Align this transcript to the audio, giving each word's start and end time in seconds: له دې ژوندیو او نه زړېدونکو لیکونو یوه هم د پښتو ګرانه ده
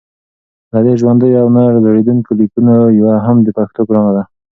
له 0.73 0.79
دې 0.85 0.93
ژوندیو 1.01 1.41
او 1.43 1.47
نه 1.55 1.63
زړېدونکو 1.85 2.31
لیکونو 2.39 2.73
یوه 2.99 3.15
هم 3.25 3.37
د 3.43 3.47
پښتو 3.57 3.81
ګرانه 3.89 4.11
ده 4.15 4.23